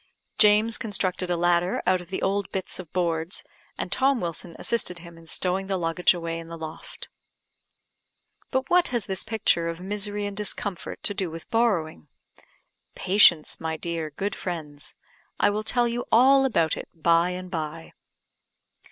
James 0.39 0.79
constructed 0.79 1.29
a 1.29 1.37
ladder 1.37 1.83
out 1.85 2.01
of 2.01 2.07
the 2.09 2.23
old 2.23 2.49
bits 2.51 2.79
of 2.79 2.91
boards, 2.91 3.43
and 3.77 3.91
Tom 3.91 4.19
Wilson 4.19 4.55
assisted 4.57 4.97
him 4.97 5.15
in 5.15 5.27
stowing 5.27 5.67
the 5.67 5.77
luggage 5.77 6.15
away 6.15 6.39
in 6.39 6.47
the 6.47 6.57
loft. 6.57 7.07
But 8.49 8.67
what 8.67 8.87
has 8.87 9.05
this 9.05 9.23
picture 9.23 9.67
of 9.69 9.79
misery 9.79 10.25
and 10.25 10.35
discomfort 10.35 11.03
to 11.03 11.13
do 11.13 11.29
with 11.29 11.51
borrowing? 11.51 12.07
Patience, 12.95 13.59
my 13.59 13.77
dear, 13.77 14.09
good 14.09 14.33
friends; 14.35 14.95
I 15.39 15.51
will 15.51 15.63
tell 15.63 15.87
you 15.87 16.05
all 16.11 16.45
about 16.45 16.75
it 16.75 16.89
by 16.95 17.29
and 17.29 17.51
by. 17.51 17.93